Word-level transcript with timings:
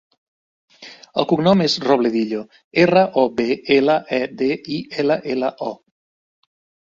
El 1.23 1.27
cognom 1.31 1.59
és 1.65 1.75
Robledillo: 1.83 2.39
erra, 2.85 3.03
o, 3.23 3.27
be, 3.41 3.47
ela, 3.77 3.99
e, 4.17 4.21
de, 4.41 4.49
i, 4.77 4.79
ela, 5.03 5.19
ela, 5.35 5.53
o. 5.69 6.49